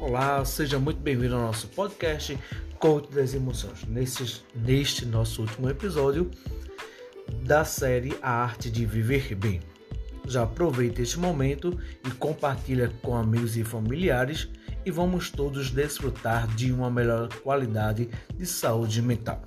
[0.00, 2.38] Olá, seja muito bem-vindo ao nosso podcast
[2.78, 3.84] Coach das Emoções.
[3.84, 6.30] Neste, nosso último episódio
[7.42, 9.60] da série A Arte de Viver Bem.
[10.24, 11.76] Já aproveite este momento
[12.06, 14.48] e compartilha com amigos e familiares
[14.86, 19.42] e vamos todos desfrutar de uma melhor qualidade de saúde mental.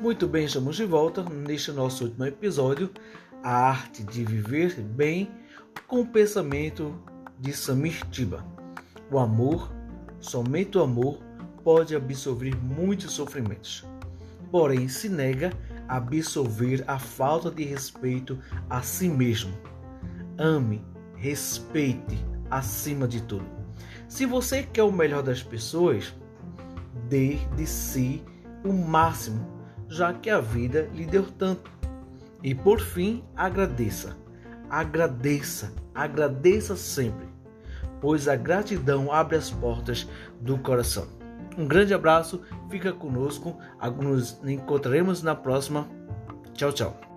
[0.00, 2.88] Muito bem, estamos de volta neste nosso último episódio,
[3.42, 5.28] a arte de viver bem
[5.88, 7.02] com o pensamento
[7.36, 8.46] de Samir Tiba.
[9.10, 9.72] O amor,
[10.20, 11.18] somente o amor,
[11.64, 13.84] pode absorver muitos sofrimentos.
[14.52, 15.52] Porém, se nega
[15.88, 18.38] a absorver a falta de respeito
[18.70, 19.52] a si mesmo.
[20.38, 20.80] Ame,
[21.16, 23.46] respeite acima de tudo.
[24.06, 26.14] Se você quer o melhor das pessoas,
[27.08, 28.22] dê de si
[28.64, 29.57] o máximo
[29.88, 31.70] já que a vida lhe deu tanto.
[32.42, 34.16] E por fim, agradeça.
[34.70, 37.26] Agradeça, agradeça sempre,
[38.00, 40.06] pois a gratidão abre as portas
[40.40, 41.08] do coração.
[41.56, 43.58] Um grande abraço, fica conosco,
[44.00, 45.88] nos encontraremos na próxima.
[46.52, 47.07] Tchau, tchau.